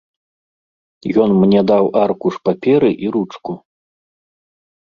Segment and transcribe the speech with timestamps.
[1.25, 3.51] Ён мне даў аркуш паперы і ручку.